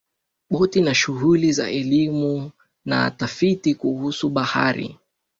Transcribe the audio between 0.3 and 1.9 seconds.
Boti na shughuli za